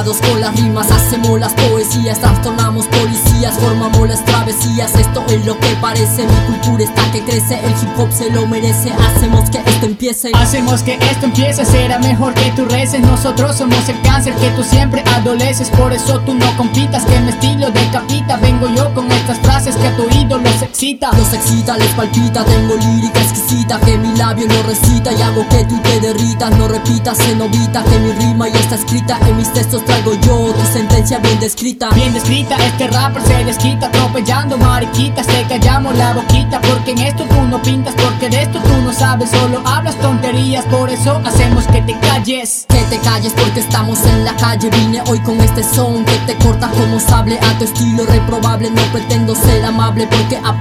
[0.00, 4.94] Con las rimas, hacemos las poesías, trastornamos policías, formamos las travesías.
[4.94, 8.46] Esto es lo que parece, mi cultura está que crece, el hip hop se lo
[8.46, 8.90] merece.
[8.92, 10.30] Hacemos que esto empiece.
[10.32, 13.02] Hacemos que esto empiece, será mejor que tú reces.
[13.02, 15.68] Nosotros somos el cáncer que tú siempre adoleces.
[15.68, 18.38] Por eso tú no compitas, que mi estilo decapita.
[18.38, 19.49] Vengo yo con estas frases
[20.90, 21.76] ídolo los excita.
[21.76, 23.78] Les palpita, tengo lírica exquisita.
[23.80, 26.56] Que mi labio lo recita y hago que tú te derritas.
[26.56, 29.18] No repitas, se novita, que mi rima ya está escrita.
[29.26, 31.90] En mis textos traigo yo tu sentencia bien descrita.
[31.90, 35.26] Bien descrita, este rapper se desquita, atropellando mariquitas.
[35.26, 38.92] Te callamos la boquita, porque en esto tú no pintas, porque de esto tú no
[38.92, 40.64] sabes, solo hablas tonterías.
[40.66, 42.66] Por eso hacemos que te calles.
[42.68, 44.70] Que te calles porque estamos en la calle.
[44.70, 47.38] Vine hoy con este son que te corta como sable.
[47.40, 50.58] A tu estilo reprobable, no pretendo ser amable, porque a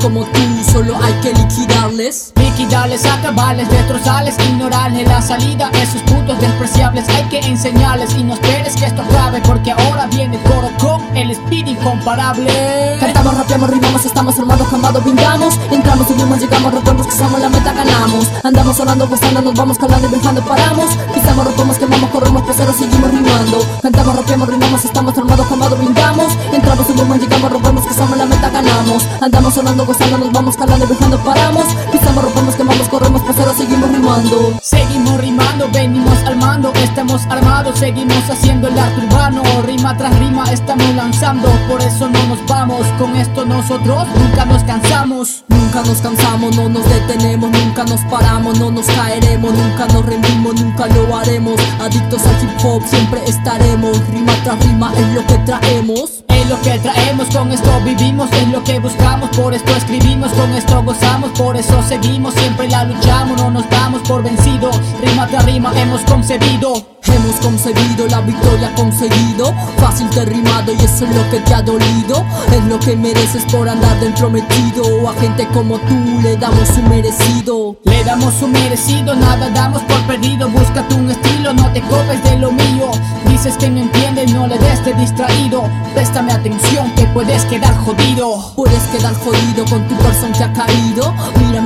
[0.00, 0.40] como tú
[0.72, 2.32] solo hay que liquidarles.
[2.36, 5.70] Liquidarles, acabarles, destrozarles, ignorarles la salida.
[5.74, 10.36] Esos putos despreciables hay que enseñarles y no esperes que esto acabe, porque ahora viene
[10.36, 12.96] el coro con el speed incomparable.
[12.98, 15.58] Cantamos, rapeamos, rimamos, estamos armados, jamado, vingamos.
[15.70, 18.26] Entramos, subimos, llegamos, rompemos, somos la meta, ganamos.
[18.42, 20.96] Andamos sonando, gozando, nos vamos calando y viajando, paramos.
[21.12, 23.58] Pisamos, rompemos, quemamos, corremos, pero seguimos rimando.
[23.82, 26.32] Cantamos, rapeamos, rimamos, estamos armados, jamado, vingamos.
[26.52, 29.06] Entramos, subimos, llegamos, rompemos, somos la meta, ganamos.
[29.20, 31.64] Andamos sonando, gozando, nos vamos calando y viajando, paramos.
[31.92, 34.58] Pisamos, rompemos, quemamos, corremos, pero seguimos rimando.
[34.62, 39.42] Seguimos rimando, venimos al mando, estamos armados, seguimos haciendo el arte urbano.
[39.64, 42.86] Rima tras rima estamos lanzando, por eso no nos vamos.
[42.98, 45.44] Con esto nosotros nunca nos cansamos.
[45.48, 50.54] Nunca nos cansamos, no nos detenemos, nunca nos paramos, no nos caeremos, nunca nos rendimos,
[50.54, 51.60] nunca lo haremos.
[51.78, 56.24] Adictos al hip hop siempre estaremos, rima tras rima es lo que traemos.
[56.48, 60.82] Lo que traemos, con esto vivimos, es lo que buscamos, por esto escribimos, con esto
[60.82, 65.72] gozamos, por eso seguimos, siempre la luchamos, no nos damos por vencidos, rima tras rima
[65.78, 66.97] hemos concebido.
[67.14, 69.54] Hemos concebido la victoria conseguido.
[69.78, 72.24] Fácil te rimado y eso es lo que te ha dolido.
[72.52, 76.82] Es lo que mereces por andar dentro metido A gente como tú le damos su
[76.82, 77.76] merecido.
[77.84, 80.48] Le damos su merecido, nada damos por perdido.
[80.48, 82.90] Búscate un estilo, no te copes de lo mío.
[83.28, 85.64] Dices que no entiendes, no le des de distraído.
[85.94, 88.52] Préstame atención que puedes quedar jodido.
[88.56, 91.14] Puedes quedar jodido con tu persona que ha caído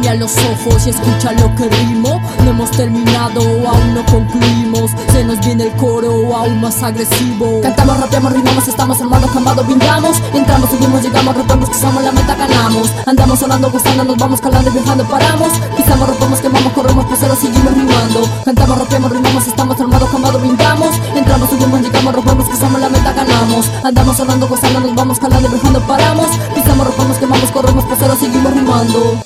[0.08, 2.20] a los ojos y escucha lo que rimo.
[2.44, 4.90] No hemos terminado, aún no concluimos.
[5.12, 7.60] Se nos viene el coro aún más agresivo.
[7.62, 12.91] Cantamos, rapeamos, rimamos, estamos armados, jamado, vingamos Entramos, subimos, llegamos, rompemos, somos la meta, ganamos.
[13.06, 15.52] Andamos sonando, gustando, nos vamos calando viajando, paramos.
[15.76, 18.28] Pisamos, rompemos, quemamos, corremos, pero seguimos rimando.
[18.44, 23.70] Cantamos, rapeamos, rimamos, estamos armados, jamado, vingamos Entramos, subimos, llegamos, rompemos, somos la meta, ganamos.
[23.84, 26.28] Andamos sonando, gozando, nos vamos calando viajando, paramos.
[26.54, 29.22] Pisamos, rompemos, quemamos, corremos, pero seguimos rimando